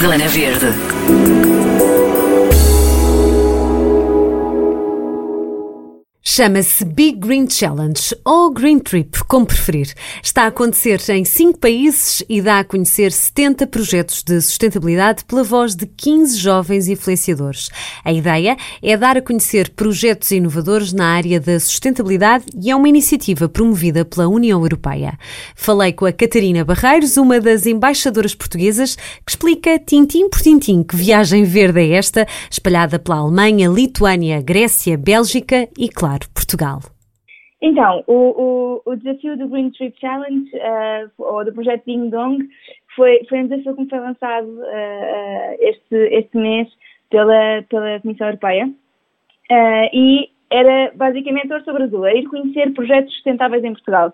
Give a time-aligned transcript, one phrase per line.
[0.00, 1.89] Zona Verde.
[6.32, 9.92] Chama-se Big Green Challenge ou Green Trip, como preferir.
[10.22, 15.42] Está a acontecer em cinco países e dá a conhecer 70 projetos de sustentabilidade pela
[15.42, 17.68] voz de 15 jovens influenciadores.
[18.04, 22.88] A ideia é dar a conhecer projetos inovadores na área da sustentabilidade e é uma
[22.88, 25.18] iniciativa promovida pela União Europeia.
[25.56, 30.94] Falei com a Catarina Barreiros, uma das embaixadoras portuguesas, que explica tintim por tintim que
[30.94, 36.80] viagem verde é esta, espalhada pela Alemanha, Lituânia, Grécia, Bélgica e, claro, Portugal?
[37.62, 38.14] Então, o,
[38.84, 42.48] o, o, desafio do Green Trip Challenge, uh, ou do projeto Ding Dong,
[42.96, 46.68] foi, foi um desafio que me foi lançado uh, este, este mês
[47.10, 48.66] pela, pela Comissão Europeia.
[48.66, 54.12] Uh, e era basicamente ouro sobre azul, era ir conhecer projetos sustentáveis em Portugal.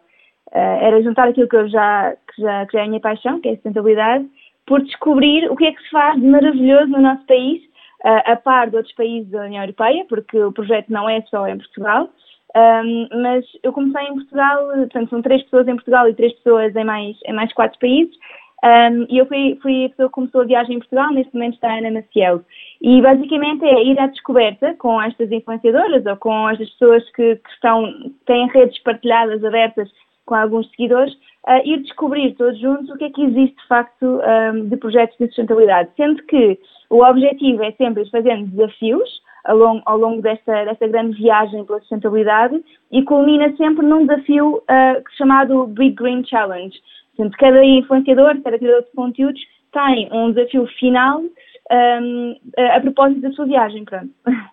[0.53, 3.55] era juntar aquilo que eu já, que já é a minha paixão, que é a
[3.55, 4.27] sustentabilidade,
[4.67, 7.63] por descobrir o que é que se faz de maravilhoso no nosso país
[8.05, 11.57] a par de outros países da União Europeia, porque o projeto não é só em
[11.57, 12.09] Portugal.
[12.57, 16.75] Um, mas eu comecei em Portugal, portanto são três pessoas em Portugal e três pessoas
[16.75, 18.17] em mais, em mais quatro países.
[18.65, 21.55] Um, e eu fui, fui a pessoa que começou a viagem em Portugal, neste momento
[21.55, 22.43] está a Ana Maciel.
[22.81, 27.51] E basicamente é ir à descoberta com estas influenciadoras ou com estas pessoas que, que
[27.51, 27.93] estão,
[28.25, 29.91] têm redes partilhadas, abertas
[30.25, 31.15] com alguns seguidores,
[31.49, 35.17] uh, ir descobrir todos juntos o que é que existe de facto um, de projetos
[35.19, 35.91] de sustentabilidade.
[35.97, 36.59] Sendo que
[36.91, 39.09] o objetivo é sempre ir fazendo desafios
[39.45, 44.57] ao longo, ao longo desta, desta, grande viagem pela sustentabilidade e culmina sempre num desafio
[44.57, 46.77] uh, chamado Big Green Challenge.
[47.17, 49.41] Portanto, cada influenciador, cada criador de conteúdos
[49.73, 51.23] tem um desafio final
[51.71, 53.85] um, a, a propósito da sua viagem.
[53.85, 54.11] Pronto.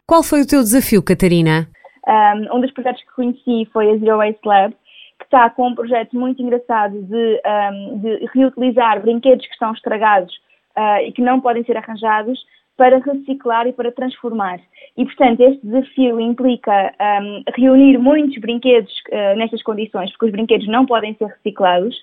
[0.07, 1.67] Qual foi o teu desafio, Catarina?
[2.07, 4.75] Um, um dos projetos que conheci foi a Zero Waste Lab,
[5.23, 10.33] que está com um projeto muito engraçado de, um, de reutilizar brinquedos que estão estragados
[10.77, 12.39] uh, e que não podem ser arranjados
[12.75, 14.59] para reciclar e para transformar.
[14.97, 20.67] E, portanto, este desafio implica um, reunir muitos brinquedos uh, nestas condições, porque os brinquedos
[20.67, 21.95] não podem ser reciclados,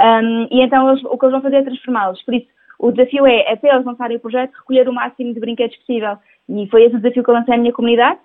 [0.00, 2.22] um, e então eles, o que eles vão fazer é transformá-los.
[2.22, 2.46] Por isso,
[2.78, 6.16] o desafio é, até eles lançarem o projeto, recolher o máximo de brinquedos possível.
[6.48, 8.18] E foi esse o desafio que eu lancei à minha comunidade,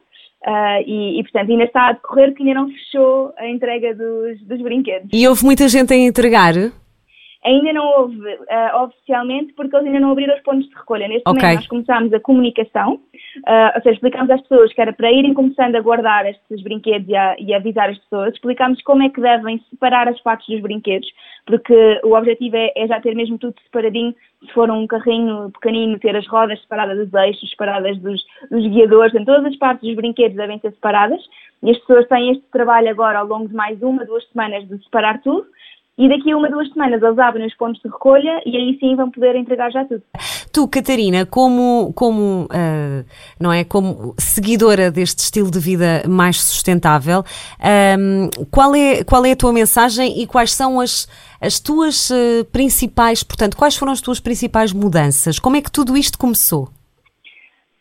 [0.45, 4.41] Uh, e, e, portanto, ainda está a decorrer que ainda não fechou a entrega dos,
[4.45, 5.09] dos brinquedos.
[5.11, 6.53] E houve muita gente a entregar?
[7.45, 11.07] Ainda não houve uh, oficialmente porque eles ainda não abriram os pontos de recolha.
[11.07, 11.41] Neste okay.
[11.41, 15.33] momento nós começámos a comunicação, uh, ou seja, explicámos às pessoas que era para irem
[15.33, 19.21] começando a guardar estes brinquedos e a, e avisar as pessoas, explicámos como é que
[19.21, 21.09] devem separar as partes dos brinquedos,
[21.45, 24.13] porque o objetivo é, é já ter mesmo tudo separadinho,
[24.45, 29.15] se for um carrinho pequenino, ter as rodas separadas dos eixos, separadas dos, dos guiadores,
[29.15, 31.21] em todas as partes dos brinquedos devem ser separadas,
[31.63, 34.81] e as pessoas têm este trabalho agora ao longo de mais uma, duas semanas de
[34.83, 35.45] separar tudo,
[35.99, 38.95] e daqui a uma, duas semanas eles abrem os pontos de recolha e aí sim
[38.95, 40.01] vão poder entregar já tudo.
[40.49, 43.05] Tu, Catarina, como, como, uh,
[43.37, 47.21] não é, como seguidora deste estilo de vida mais sustentável,
[47.99, 51.05] um, qual, é, qual é a tua mensagem e quais são as,
[51.41, 55.37] as tuas uh, principais, portanto, quais foram as tuas principais mudanças?
[55.37, 56.69] Como é que tudo isto começou?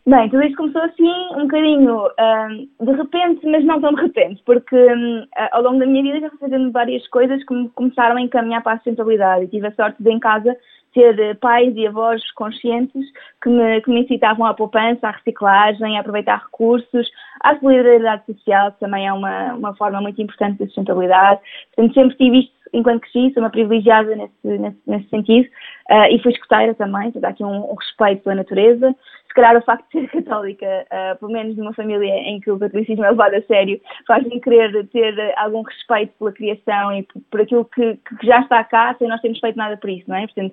[0.09, 4.43] Bem, tudo isto começou assim um bocadinho um, de repente, mas não tão de repente,
[4.47, 8.17] porque um, ao longo da minha vida já fui fazendo várias coisas que me começaram
[8.17, 9.45] a encaminhar para a sustentabilidade.
[9.45, 10.57] E tive a sorte de em casa
[10.95, 13.05] ter pais e avós conscientes
[13.43, 17.07] que me, que me incitavam à poupança, à reciclagem, a aproveitar recursos,
[17.43, 21.41] à solidariedade social, que também é uma, uma forma muito importante de sustentabilidade.
[21.77, 25.49] Portanto, sempre tive isto enquanto cresci, sou uma privilegiada nesse, nesse, nesse sentido,
[25.91, 28.95] uh, e fui escuteira também, portanto, há aqui um, um respeito pela natureza
[29.29, 32.59] se calhar o facto de ser católica, uh, pelo menos numa família em que o
[32.59, 37.41] catolicismo é levado a sério, faz-me querer ter algum respeito pela criação e por, por
[37.43, 40.27] aquilo que, que, já está cá, sem nós termos feito nada por isso, não é?
[40.27, 40.53] Portanto,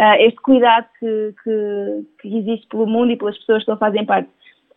[0.00, 4.04] uh, este cuidado que, que, que, existe pelo mundo e pelas pessoas que não fazem
[4.04, 4.28] parte.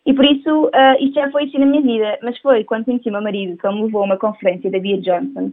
[0.05, 3.09] E por isso, uh, isto já foi assim na minha vida, mas foi quando conheci
[3.09, 5.51] o meu marido, que me levou a uma conferência da Bia Johnson,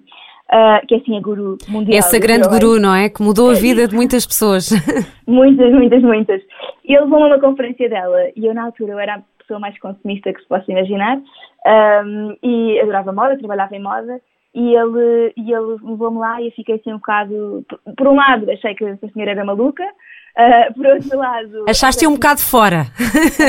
[0.52, 1.98] Uh, que é assim a guru mundial.
[1.98, 3.08] Essa grande guru, não é?
[3.08, 4.70] Que mudou a vida de muitas pessoas.
[5.26, 6.40] muitas, muitas, muitas.
[6.84, 9.58] E ele levou-me a uma conferência dela e eu na altura eu era a pessoa
[9.58, 14.20] mais consumista que se possa imaginar um, e adorava moda, trabalhava em moda
[14.54, 18.14] e ele, e ele levou-me lá e eu fiquei assim um bocado, por, por um
[18.14, 21.64] lado achei que a senhora era maluca, uh, por outro lado...
[21.68, 22.84] Achaste-te um bocado fora.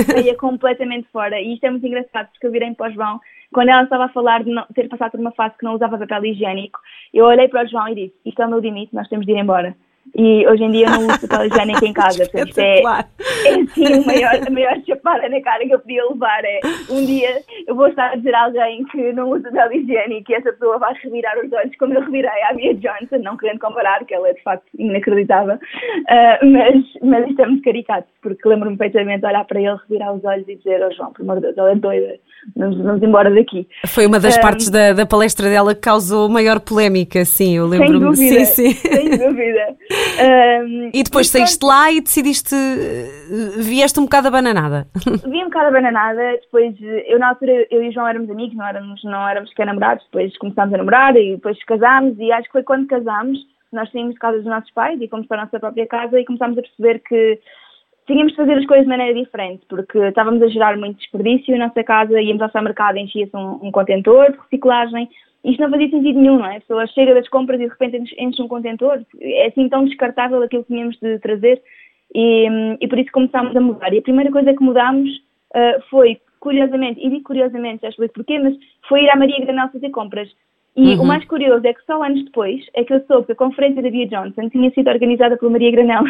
[0.05, 3.19] Saía completamente fora e isto é muito engraçado porque eu virei para o João
[3.55, 5.97] quando ela estava a falar de não, ter passado por uma fase que não usava
[5.97, 6.77] papel higiênico,
[7.13, 9.31] eu olhei para o João e disse: Isto é o meu limite, nós temos de
[9.31, 9.73] ir embora.
[10.13, 12.25] E hoje em dia eu não uso papel higiênico em casa.
[12.29, 16.43] Portanto, é, é assim, a maior, a maior chapada na cara que eu podia levar.
[16.43, 16.59] É
[16.89, 20.35] um dia eu vou estar a dizer a alguém que não usa papel higiênico e
[20.35, 24.05] essa pessoa vai revirar os olhos como eu revirei à Mia Johnson, não querendo comparar,
[24.05, 25.55] que ela é de facto inacreditável.
[25.55, 30.13] Uh, mas, mas isto é muito caricato, porque lembro-me perfeitamente de olhar para ele, revirar
[30.13, 32.15] os olhos e dizer: Oh João, pelo amor de Deus, ela é doida,
[32.55, 33.67] vamos, vamos embora daqui.
[33.87, 37.65] Foi uma das um, partes da, da palestra dela que causou maior polémica, sim, eu
[37.65, 38.15] lembro-me.
[38.15, 38.89] Sem dúvida, sim, sim.
[38.89, 39.75] sem dúvida.
[40.17, 42.55] Um, e depois saíste lá e decidiste,
[43.57, 44.87] vieste um bocado abananada.
[45.25, 46.75] Vi um bocado abananada, depois
[47.07, 50.05] eu na altura, eu e o João éramos amigos, não éramos, não éramos que namorados,
[50.05, 53.37] depois começámos a namorar e depois casámos e acho que foi quando casámos,
[53.71, 56.25] nós saímos de casa dos nossos pais e fomos para a nossa própria casa e
[56.25, 57.39] começámos a perceber que
[58.07, 61.67] tínhamos de fazer as coisas de maneira diferente, porque estávamos a gerar muito desperdício na
[61.67, 65.09] nossa casa, íamos ao supermercado, enchia-se um, um contentor de reciclagem,
[65.45, 66.57] isto não fazia sentido nenhum, não é?
[66.57, 68.99] A pessoa chega das compras e de repente enche um contentor.
[69.21, 71.61] É assim tão descartável aquilo que tínhamos de trazer
[72.13, 72.47] e,
[72.81, 73.93] e por isso começámos a mudar.
[73.93, 78.39] E a primeira coisa que mudámos uh, foi, curiosamente, e digo curiosamente, já explico porquê,
[78.39, 78.55] mas
[78.89, 80.29] foi ir à Maria Granel fazer compras.
[80.77, 81.03] E uhum.
[81.03, 83.81] o mais curioso é que só anos depois é que eu soube que a conferência
[83.81, 86.03] da Bia Johnson tinha sido organizada pela Maria Granel.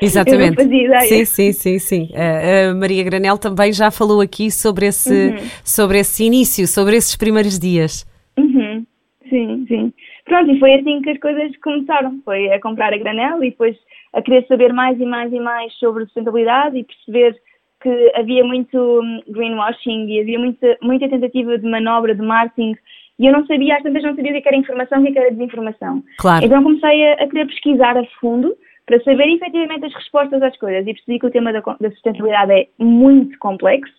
[0.00, 0.42] Exatamente.
[0.44, 1.08] eu não fazia ideia.
[1.08, 2.08] Sim, sim, sim, sim.
[2.14, 5.38] A Maria Granel também já falou aqui sobre esse, uhum.
[5.64, 8.06] sobre esse início, sobre esses primeiros dias.
[9.32, 9.92] Sim, sim.
[10.26, 12.20] Pronto, e foi assim que as coisas começaram.
[12.22, 13.74] Foi a comprar a granel e depois
[14.12, 17.40] a querer saber mais e mais e mais sobre sustentabilidade e perceber
[17.80, 22.76] que havia muito hum, greenwashing e havia muita, muita tentativa de manobra de marketing
[23.18, 25.18] e eu não sabia, às tantas não sabia o que era informação e o que
[25.18, 26.02] era desinformação.
[26.18, 26.44] Claro.
[26.44, 28.54] Então comecei a, a querer pesquisar a fundo
[28.84, 32.52] para saber efetivamente as respostas às coisas e percebi que o tema da, da sustentabilidade
[32.52, 33.94] é muito complexo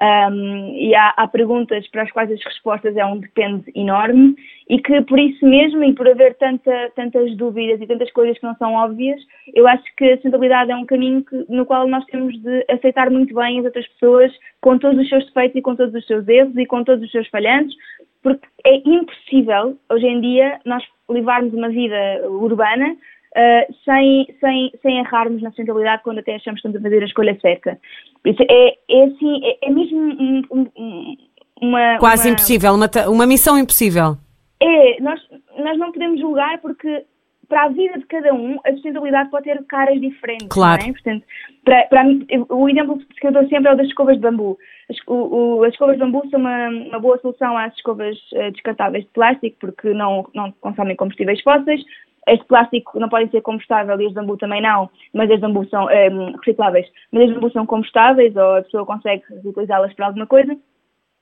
[0.00, 4.36] um, e há, há, perguntas para as quais as respostas é um depende enorme
[4.68, 8.46] e que por isso mesmo e por haver tanta, tantas dúvidas e tantas coisas que
[8.46, 9.20] não são óbvias,
[9.52, 13.10] eu acho que a sustentabilidade é um caminho que, no qual nós temos de aceitar
[13.10, 16.28] muito bem as outras pessoas com todos os seus defeitos e com todos os seus
[16.28, 17.74] erros e com todos os seus falhanços,
[18.22, 22.96] porque é impossível hoje em dia nós levarmos uma vida urbana
[23.36, 27.06] uh, sem, sem, sem errarmos na sustentabilidade quando até achamos que estamos a fazer a
[27.06, 27.78] escolha certa.
[28.24, 31.16] Isso é, é assim, é, é mesmo um, um,
[31.60, 31.98] uma.
[31.98, 34.16] Quase uma, impossível, uma, uma missão impossível.
[34.60, 35.20] É, nós,
[35.58, 37.04] nós não podemos julgar porque
[37.48, 40.48] para a vida de cada um, a sustentabilidade pode ter caras diferentes.
[40.48, 40.82] Claro.
[40.82, 40.92] É?
[40.92, 41.24] Portanto,
[41.64, 42.04] para, para,
[42.50, 44.58] o exemplo que eu dou sempre é o das escovas de bambu.
[44.90, 49.04] As, o, as escovas de bambu são uma, uma boa solução às escovas uh, descartáveis
[49.04, 51.82] de plástico, porque não, não consomem combustíveis fósseis,
[52.28, 55.86] este plástico não podem ser compostável e as bambu também não, mas as bambu são
[55.86, 60.26] um, ehm, recicláveis, mas as bambu são compostáveis ou a pessoa consegue utilizá-las para alguma
[60.26, 60.56] coisa.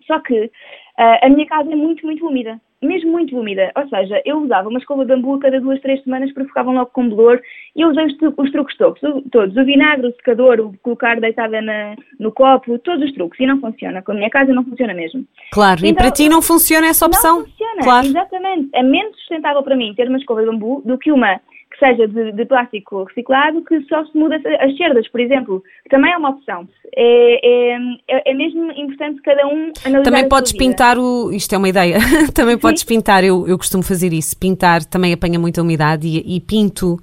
[0.04, 3.70] Só que uh, a minha casa é muito, muito úmida mesmo muito úmida.
[3.76, 6.74] Ou seja, eu usava uma escova de bambu a cada duas, três semanas porque ficavam
[6.74, 7.40] logo com bolor
[7.74, 9.00] e eu usei os, os truques todos,
[9.30, 9.56] todos.
[9.56, 13.40] O vinagre, o secador, o colocar deitada na, no copo, todos os truques.
[13.40, 14.02] E não funciona.
[14.02, 15.24] Com a minha casa não funciona mesmo.
[15.52, 17.40] Claro, então, e para ti não funciona essa opção?
[17.40, 18.06] Não funciona, claro.
[18.06, 18.68] exatamente.
[18.74, 21.40] É menos sustentável para mim ter uma escova de bambu do que uma
[21.70, 25.90] que seja de, de, plástico reciclado que só se muda as cerdas, por exemplo, que
[25.90, 26.68] também é uma opção.
[26.94, 27.78] É, é,
[28.08, 31.30] é, é mesmo importante cada um analisar Também podes pintar o.
[31.32, 31.98] Isto é uma ideia.
[32.34, 32.88] também podes Sim.
[32.88, 34.38] pintar, eu, eu costumo fazer isso.
[34.38, 36.98] Pintar também apanha muita umidade e, e pinto.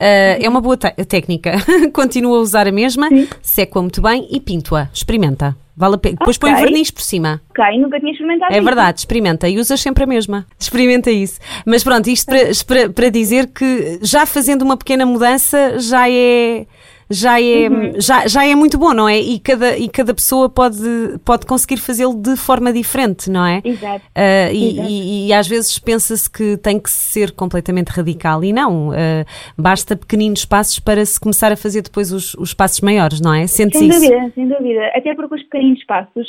[0.00, 1.52] Uh, é uma boa técnica.
[1.92, 3.08] Continuo a usar a mesma,
[3.42, 4.88] seco-a muito bem e pinto-a.
[4.92, 5.56] Experimenta.
[5.76, 6.16] Vale a pena.
[6.18, 6.52] Depois okay.
[6.52, 7.40] põe verniz por cima.
[7.50, 8.64] Ok, nunca tinha experimentado É isso.
[8.64, 10.44] verdade, experimenta e usas sempre a mesma.
[10.58, 11.38] Experimenta isso.
[11.64, 16.66] Mas pronto, isto para, para, para dizer que já fazendo uma pequena mudança já é
[17.10, 17.92] já é, uhum.
[18.00, 19.18] já, já é muito bom, não é?
[19.18, 20.78] E cada, e cada pessoa pode,
[21.24, 23.62] pode conseguir fazê-lo de forma diferente, não é?
[23.64, 24.04] Exato.
[24.06, 24.88] Uh, e, Exato.
[24.90, 28.88] E, e, às vezes pensa-se que tem que ser completamente radical e não.
[28.88, 29.24] Uh,
[29.56, 33.46] basta pequeninos passos para se começar a fazer depois os, os passos maiores, não é?
[33.46, 34.00] Sentes sem isso?
[34.00, 34.86] dúvida, sem dúvida.
[34.94, 36.28] Até porque os pequeninos passos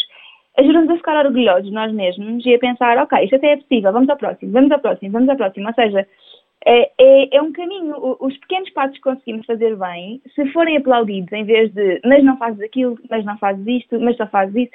[0.58, 3.92] ajudam-nos a ficar orgulhosos de nós mesmos e a pensar, ok, isto até é possível,
[3.92, 5.68] vamos ao próximo, vamos ao próximo, vamos ao próximo.
[5.68, 6.08] Ou seja,
[6.66, 11.32] é, é, é, um caminho, os pequenos passos que conseguimos fazer bem, se forem aplaudidos,
[11.32, 14.72] em vez de mas não fazes aquilo, mas não fazes isto, mas só fazes isso,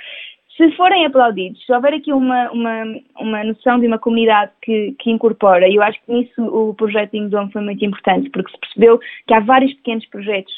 [0.57, 2.85] se forem aplaudidos, se houver aqui uma, uma,
[3.19, 7.15] uma noção de uma comunidade que, que incorpora, e eu acho que nisso o projeto
[7.15, 10.55] Ingdom foi muito importante, porque se percebeu que há vários pequenos projetos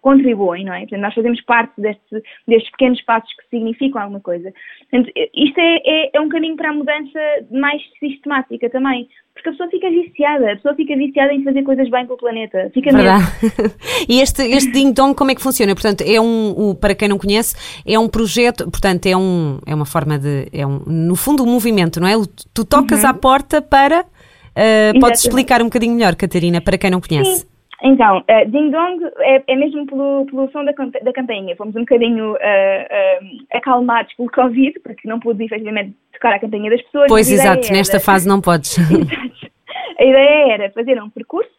[0.00, 0.80] contribuem, não é?
[0.80, 4.52] Portanto, nós fazemos parte deste, destes pequenos passos que significam alguma coisa.
[4.90, 9.52] Portanto, isto é, é, é um caminho para a mudança mais sistemática também, porque a
[9.52, 12.70] pessoa fica viciada, a pessoa fica viciada em fazer coisas bem para o planeta.
[12.72, 13.24] Fica Verdade.
[13.42, 13.74] mesmo.
[14.08, 15.74] e este, este Ding Dong, como é que funciona?
[15.74, 19.74] Portanto, é um, um, para quem não conhece, é um projeto, portanto, é, um, é
[19.74, 22.14] uma forma de, é um, no fundo, um movimento, não é?
[22.52, 23.10] Tu tocas uhum.
[23.10, 27.40] à porta para, uh, podes explicar um bocadinho melhor, Catarina, para quem não conhece.
[27.40, 27.53] Sim.
[27.84, 31.54] Então, uh, Ding Dong é, é mesmo pelo, pelo som da, da campainha.
[31.54, 36.70] Fomos um bocadinho uh, uh, acalmados pelo Covid, porque não pude efetivamente tocar a campainha
[36.70, 37.08] das pessoas.
[37.08, 37.76] Pois, exato, era...
[37.76, 38.78] nesta fase não podes.
[38.90, 39.52] exato.
[40.00, 41.50] A ideia era fazer um percurso.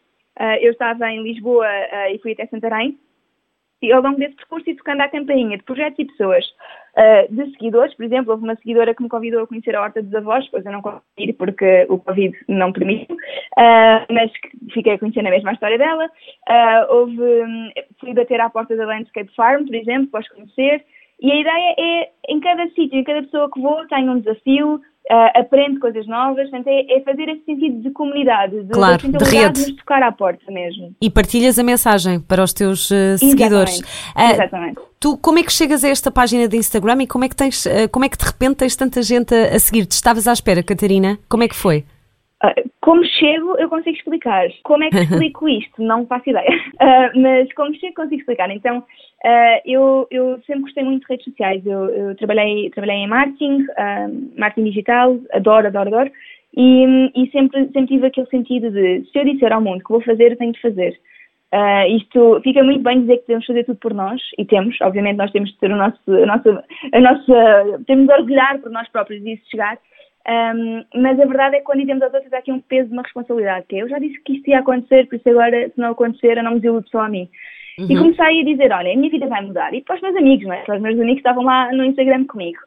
[0.61, 1.67] eu estava em Lisboa
[2.11, 2.97] e fui até Santarém
[3.81, 6.45] e ao longo desse percurso e tocando à campainha de projetos e pessoas,
[6.97, 10.01] uh, de seguidores, por exemplo, houve uma seguidora que me convidou a conhecer a Horta
[10.01, 14.31] dos Avós, pois eu não consegui ir porque o Covid não permitiu, uh, mas
[14.73, 16.05] fiquei a conhecer a mesma história dela.
[16.05, 20.83] Uh, houve, fui bater à porta da Landscape Farm, por exemplo, podes conhecer,
[21.21, 24.75] e a ideia é, em cada sítio, em cada pessoa que vou, tem um desafio,
[24.75, 29.17] uh, aprende coisas novas, portanto, é, é, fazer esse sentido de comunidade, de, claro, de,
[29.17, 29.65] de rede.
[29.65, 30.93] de tocar à porta mesmo.
[31.01, 33.79] E partilhas a mensagem para os teus uh, seguidores.
[33.79, 34.79] Uh, Exatamente.
[35.05, 37.67] Tu, como é que chegas a esta página de Instagram e como é que, tens,
[37.91, 39.91] como é que de repente tens tanta gente a, a seguir-te?
[39.91, 41.19] Estavas à espera, Catarina?
[41.29, 41.83] Como é que foi?
[42.81, 44.47] Como chego, eu consigo explicar.
[44.63, 45.79] Como é que explico isto?
[45.83, 46.49] Não faço ideia.
[46.49, 48.49] Uh, mas como chego, consigo explicar.
[48.49, 51.63] Então, uh, eu, eu, sempre gostei muito de redes sociais.
[51.63, 56.11] Eu, eu trabalhei, trabalhei em marketing, uh, marketing digital, adoro, adoro, adoro.
[56.57, 60.01] E, e, sempre, sempre tive aquele sentido de se eu disser ao mundo que vou
[60.01, 60.99] fazer, tenho de fazer.
[61.55, 65.15] Uh, isto fica muito bem dizer que devemos fazer tudo por nós, e temos, obviamente
[65.15, 68.89] nós temos de ter o nosso, a nossa, a nossa, temos de orgulhar por nós
[68.89, 69.77] próprios e isso chegar,
[70.27, 72.93] um, mas a verdade é que quando dizemos aos outros há aqui um peso de
[72.93, 75.79] uma responsabilidade, que é, eu já disse que isto ia acontecer, por isso agora, se
[75.79, 77.29] não acontecer, eu não me desiludo só a mim.
[77.79, 77.87] Uhum.
[77.89, 79.73] E comecei a dizer, olha, a minha vida vai mudar.
[79.73, 80.61] E para os meus amigos, não é?
[80.63, 82.59] Para os meus amigos que estavam lá no Instagram comigo.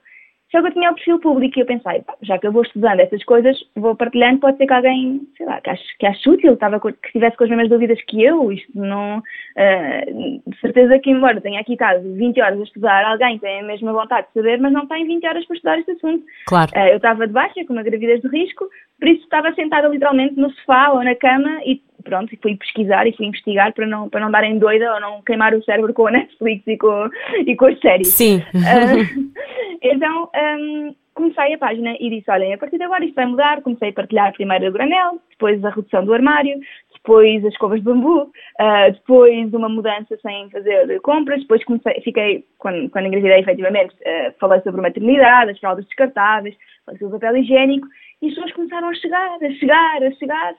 [0.51, 3.01] Só que eu tinha o perfil público e eu pensei, já que eu vou estudando
[3.01, 6.55] essas coisas, vou partilhando, pode ser que alguém, sei lá, que ache, que ache útil,
[6.55, 11.11] estava, que estivesse com as mesmas dúvidas que eu, isto não, uh, de certeza que
[11.11, 14.59] embora tenha aqui estado 20 horas a estudar, alguém tem a mesma vontade de saber,
[14.59, 16.25] mas não tem 20 horas para estudar este assunto.
[16.47, 16.71] Claro.
[16.75, 18.65] Uh, eu estava de baixa, com uma gravidez de risco,
[18.99, 23.13] por isso estava sentada literalmente no sofá ou na cama e pronto, fui pesquisar e
[23.13, 26.11] fui investigar para não, para não darem doida ou não queimar o cérebro com a
[26.13, 27.09] Netflix e com,
[27.47, 28.09] e com as séries.
[28.09, 28.39] Sim.
[28.55, 29.33] Uh,
[29.83, 33.61] então, um, comecei a página e disse, olhem, a partir de agora isto vai mudar.
[33.63, 36.59] Comecei a partilhar primeiro a granel, depois a redução do armário,
[36.95, 42.45] depois as escovas de bambu, uh, depois uma mudança sem fazer compras, depois comecei, fiquei,
[42.59, 47.37] quando, quando engravidei efetivamente, uh, falei sobre maternidade, as fraldas descartáveis, falei sobre o papel
[47.39, 47.87] higiênico,
[48.21, 50.55] e as pessoas começaram a chegar, a chegar, a chegar.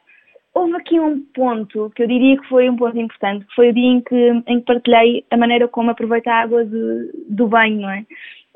[0.54, 3.74] Houve aqui um ponto que eu diria que foi um ponto importante, que foi o
[3.74, 7.82] dia em que, em que partilhei a maneira como aproveito a água de, do banho,
[7.82, 8.06] não é?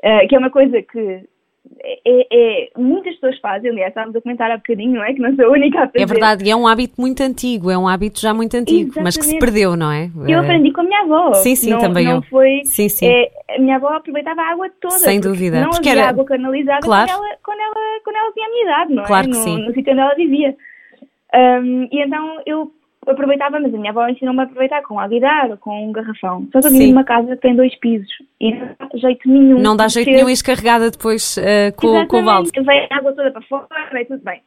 [0.02, 1.24] Uh, que é uma coisa que
[1.82, 5.12] é, é, muitas pessoas fazem, aliás, estávamos a comentar há bocadinho, não é?
[5.14, 6.00] Que não sou a única a fazer.
[6.00, 9.04] É verdade, e é um hábito muito antigo, é um hábito já muito antigo, Exatamente.
[9.04, 10.10] mas que se perdeu, não é?
[10.26, 11.34] Eu aprendi com a minha avó.
[11.34, 12.22] Sim, sim, não, também não eu.
[12.22, 13.06] Foi, sim, sim.
[13.06, 14.98] É, a minha avó aproveitava a água toda.
[14.98, 15.60] Sem dúvida.
[15.60, 16.10] Não porque havia era...
[16.10, 17.10] água canalizada claro.
[17.10, 19.30] quando, ela, quando, ela, quando ela tinha a minha idade, não claro é?
[19.30, 19.66] Que no, sim.
[19.66, 20.56] no sítio onde ela vivia.
[21.34, 22.70] Um, e então eu
[23.12, 26.46] aproveitava, mas a minha avó ensinou-me a aproveitar com água e dar, com um garrafão.
[26.52, 28.08] Só que eu vivo numa casa que tem dois pisos
[28.40, 29.58] e não dá jeito nenhum.
[29.58, 32.50] Não dá jeito nenhum escarregada depois uh, com, com o balde.
[32.54, 34.40] Vem a água toda para fora, vai tudo bem.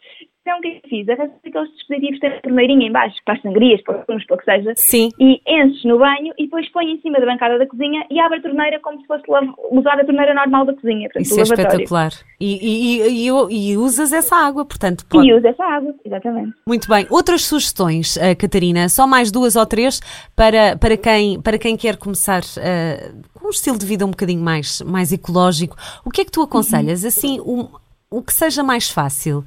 [0.48, 1.10] Então o que é que fiz?
[1.10, 4.46] Arranjo aqueles dispositivos têm torneirinha em baixo, para as sangrias, para os para o que
[4.46, 4.74] seja.
[4.78, 5.10] Sim.
[5.20, 8.38] E enches no banho e depois põe em cima da bancada da cozinha e abre
[8.38, 9.24] a torneira como se fosse
[9.72, 11.10] usar a torneira normal da cozinha.
[11.10, 12.12] Portanto, Isso é espetacular.
[12.40, 15.06] E, e, e, e, usas essa água, portanto.
[15.10, 15.28] Pode...
[15.28, 16.54] E usa essa água, exatamente.
[16.66, 17.06] Muito bem.
[17.10, 18.88] Outras sugestões, uh, Catarina?
[18.88, 20.00] Só mais duas ou três
[20.34, 24.42] para, para, quem, para quem quer começar uh, com um estilo de vida um bocadinho
[24.42, 25.76] mais, mais ecológico.
[26.06, 27.02] O que é que tu aconselhas?
[27.02, 27.08] Uhum.
[27.10, 27.68] Assim, um,
[28.10, 29.44] o que seja mais fácil.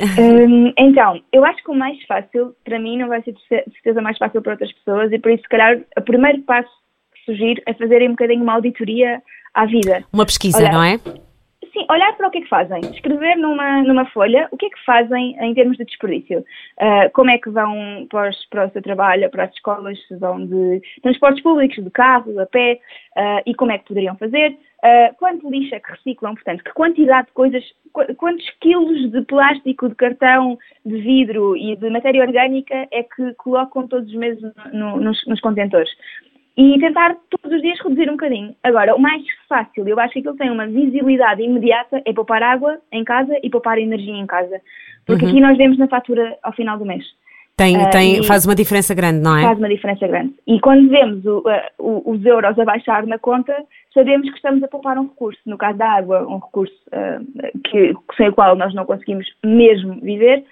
[0.00, 4.02] Um, então, eu acho que o mais fácil, para mim, não vai ser de certeza
[4.02, 6.70] mais fácil para outras pessoas e por isso, se calhar, o primeiro passo
[7.14, 9.22] que sugiro é fazerem um bocadinho uma auditoria
[9.54, 10.04] à vida.
[10.12, 10.98] Uma pesquisa, olhar, não é?
[10.98, 14.70] Sim, olhar para o que é que fazem, escrever numa, numa folha o que é
[14.70, 16.40] que fazem em termos de desperdício.
[16.80, 20.16] Uh, como é que vão para, os, para o seu trabalho, para as escolas, se
[20.16, 22.80] vão de transportes públicos, de carro, a pé,
[23.16, 24.56] uh, e como é que poderiam fazer.
[24.84, 27.64] Uh, quanto lixo é que reciclam, portanto, que quantidade de coisas,
[28.18, 33.88] quantos quilos de plástico, de cartão, de vidro e de matéria orgânica é que colocam
[33.88, 34.42] todos os meses
[34.72, 35.90] no, nos, nos contentores.
[36.56, 38.54] E tentar todos os dias reduzir um bocadinho.
[38.62, 42.78] Agora, o mais fácil, eu acho que aquilo tem uma visibilidade imediata, é poupar água
[42.92, 44.60] em casa e poupar energia em casa.
[45.06, 45.30] Porque uhum.
[45.30, 47.04] aqui nós vemos na fatura ao final do mês.
[47.56, 49.42] Tem, uh, tem, faz uma diferença grande, não é?
[49.42, 50.34] Faz uma diferença grande.
[50.46, 53.54] E quando vemos o, uh, os euros a baixar na conta,
[53.96, 55.40] sabemos que estamos a poupar um recurso.
[55.46, 59.98] No caso da água, um recurso uh, que, sem o qual nós não conseguimos mesmo
[60.00, 60.44] viver.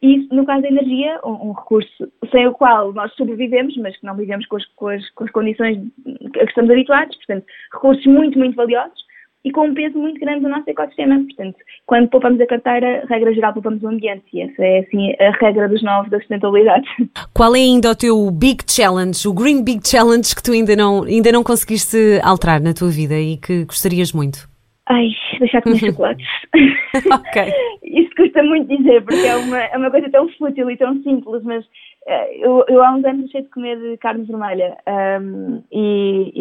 [0.00, 4.06] E no caso da energia, um, um, recurso sem o qual nós sobrevivemos, mas que
[4.06, 7.16] não vivemos com as, com as, com as condições a que estamos habituados.
[7.16, 9.02] Portanto, recursos muito, muito valiosos.
[9.44, 11.18] E com um peso muito grande no nosso ecossistema.
[11.24, 11.56] Portanto,
[11.86, 15.68] quando poupamos a carteira, regra geral, poupamos o ambiente e essa é assim a regra
[15.68, 16.86] dos nove da sustentabilidade.
[17.34, 21.02] Qual é ainda o teu Big Challenge, o Green Big Challenge que tu ainda não,
[21.04, 24.52] ainda não conseguiste alterar na tua vida e que gostarias muito?
[24.88, 25.08] Ai,
[25.38, 26.26] deixar de comer chocolates.
[27.12, 27.52] ok.
[27.82, 31.42] Isso custa muito dizer, porque é uma, é uma coisa tão fútil e tão simples,
[31.44, 34.76] mas uh, eu, eu, há uns anos deixei de comer carne vermelha
[35.20, 36.32] um, e,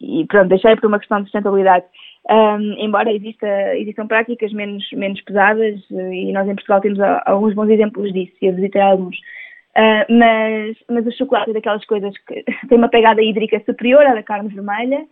[0.00, 1.86] e, e, pronto, deixei por uma questão de sustentabilidade.
[2.28, 7.54] Um, embora exista, existam práticas menos, menos pesadas, uh, e nós em Portugal temos alguns
[7.54, 9.16] bons exemplos disso, e eu visitei alguns.
[9.76, 14.14] Uh, mas, mas o chocolate é daquelas coisas que tem uma pegada hídrica superior à
[14.14, 15.06] da carne vermelha,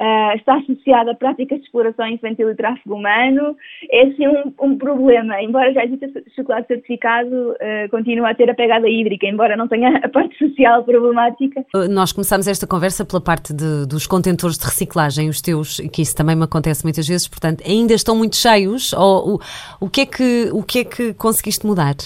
[0.00, 3.56] Uh, está associada a práticas de exploração infantil e tráfego humano.
[3.90, 5.42] É sim um, um problema.
[5.42, 9.96] Embora já exista chocolate certificado, uh, continua a ter a pegada hídrica, embora não tenha
[9.98, 11.64] a parte social problemática.
[11.90, 16.14] Nós começamos esta conversa pela parte de, dos contentores de reciclagem, os teus, que isso
[16.14, 18.92] também me acontece muitas vezes, portanto, ainda estão muito cheios?
[18.92, 19.40] Ou o,
[19.80, 21.96] o, que, é que, o que é que conseguiste mudar?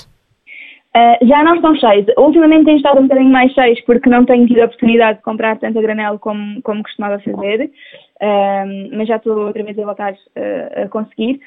[0.95, 2.07] Uh, já não estão cheios.
[2.19, 5.59] Ultimamente têm estado um bocadinho mais cheios porque não tenho tido a oportunidade de comprar
[5.59, 7.71] tanta granela como, como costumava fazer,
[8.21, 11.41] uh, mas já estou outra vez a voltar uh, a conseguir.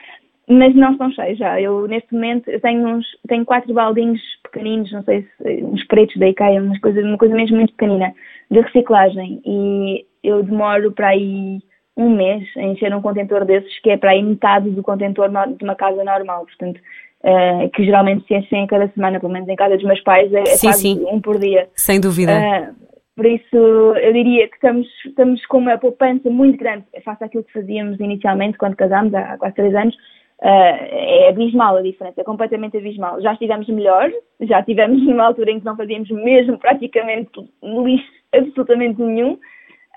[0.48, 1.60] Mas não estão cheios já.
[1.62, 6.28] Eu, neste momento, tenho, uns, tenho quatro baldinhos pequeninos, não sei se uns pretos da
[6.28, 8.14] IKEA, umas coisa, uma coisa mesmo muito pequenina,
[8.50, 9.42] de reciclagem.
[9.46, 11.60] E eu demoro para aí
[11.98, 15.64] um mês a encher um contentor desses, que é para aí metade do contentor de
[15.64, 16.46] uma casa normal.
[16.46, 16.80] Portanto,
[17.26, 20.42] uh, que geralmente se enchem cada semana, pelo menos em casa dos meus pais, é,
[20.42, 21.06] é sim, quase sim.
[21.10, 21.68] um por dia.
[21.74, 22.32] Sem dúvida.
[22.32, 27.46] Uh, por isso, eu diria que estamos, estamos com uma poupança muito grande face àquilo
[27.46, 29.96] que fazíamos inicialmente quando casámos, há quase três anos.
[30.42, 33.22] Uh, é abismal a diferença, é completamente abismal.
[33.22, 37.32] Já estivemos melhor, já estivemos numa altura em que não fazíamos mesmo praticamente
[37.64, 39.40] lixo absolutamente nenhum,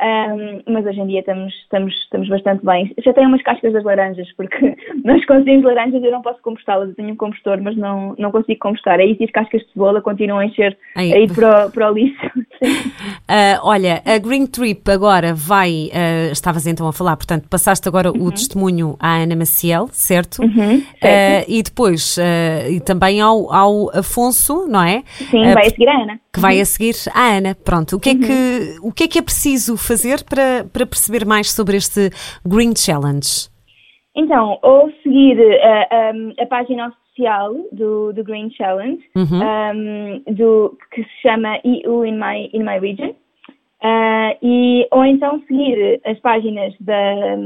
[0.00, 2.94] um, mas hoje em dia estamos, estamos, estamos bastante bem.
[3.04, 6.90] Já tenho umas cascas das laranjas, porque nós conseguimos laranjas eu não posso compostá-las.
[6.90, 9.00] Eu tenho um compostor, mas não, não consigo compostar.
[9.00, 11.12] Aí se as cascas de cebola continuam a encher Aí.
[11.12, 12.26] a ir para o, para o lixo.
[12.26, 15.90] Uh, olha, a Green Trip agora vai.
[15.92, 18.26] Uh, estavas então a falar, portanto, passaste agora uhum.
[18.26, 20.42] o testemunho à Ana Maciel, certo?
[20.42, 21.48] Uhum, certo.
[21.48, 22.16] Uh, e depois
[22.70, 25.02] e também ao, ao Afonso, não é?
[25.30, 26.20] Sim, vai a seguir a Ana.
[26.32, 26.62] Que vai uhum.
[26.62, 27.54] a seguir a Ana.
[27.64, 28.88] Pronto, o que, é que, uhum.
[28.88, 32.10] o que é que é preciso fazer para, para perceber mais sobre este
[32.46, 33.48] Green Challenge?
[34.14, 39.40] Então, ou seguir a, a, a página oficial do, do Green Challenge, uhum.
[39.40, 45.40] um, do, que se chama EU in My, in my Region, uh, e, ou então
[45.46, 47.36] seguir as páginas da,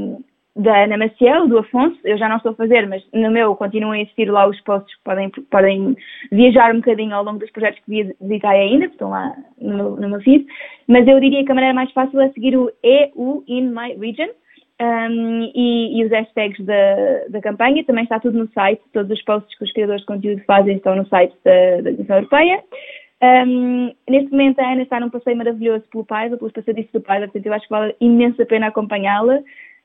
[0.54, 3.92] da Ana Maciel, do Afonso, eu já não estou a fazer, mas no meu continuam
[3.92, 5.96] a existir lá os posts que podem, podem
[6.30, 9.90] viajar um bocadinho ao longo dos projetos que visitei ainda, que estão lá no meu,
[9.96, 10.46] no meu feed,
[10.86, 14.28] mas eu diria que a maneira mais fácil é seguir o EU in my region
[14.82, 19.24] um, e, e, os hashtags da, da campanha, também está tudo no site, todos os
[19.24, 22.62] posts que os criadores de conteúdo fazem estão no site da, da Comissão Europeia.
[23.22, 27.26] Um, neste momento a Ana está num passeio maravilhoso pelo Paiva, pelos passadiços do Paiva,
[27.26, 29.40] portanto eu acho que vale imensa pena acompanhá-la.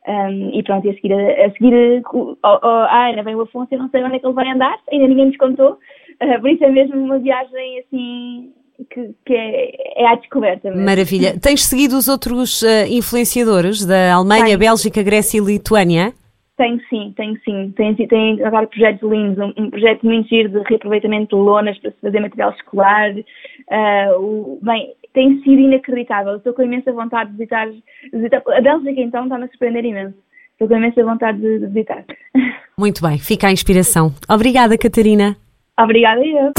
[0.07, 2.01] Um, e pronto, e a seguir, a, a seguir
[2.41, 5.05] a Ana vem o Afonso, eu não sei onde é que ele vai andar, ainda
[5.05, 8.53] ninguém nos contou, uh, por isso é mesmo uma viagem assim
[8.89, 10.69] que, que é, é, à descoberta.
[10.69, 10.85] Mesmo.
[10.85, 11.37] Maravilha.
[11.39, 14.59] Tens seguido os outros uh, influenciadores da Alemanha, tenho.
[14.59, 16.13] Bélgica, Grécia e Lituânia?
[16.57, 17.73] Tenho sim, tenho sim.
[17.75, 21.91] Tem, tem agora projetos lindos, um, um, projeto muito giro de reaproveitamento de lonas para
[21.91, 23.11] se fazer material escolar.
[23.11, 26.35] Uh, o, bem, tem sido inacreditável.
[26.35, 27.67] Estou com imensa vontade de visitar,
[28.13, 28.43] visitar.
[28.55, 30.15] A Bélgica, então, está-me a surpreender imenso.
[30.51, 32.05] Estou com imensa vontade de, de visitar.
[32.77, 34.13] Muito bem, fica a inspiração.
[34.29, 35.35] Obrigada, Catarina.
[35.79, 36.53] Obrigada, eu.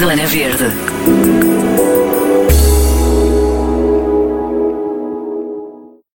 [0.00, 1.97] Zona Verde.